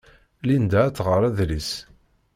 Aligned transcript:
Linda 0.47 0.79
ad 0.85 0.93
tɣer 0.95 1.21
adlis. 1.29 1.71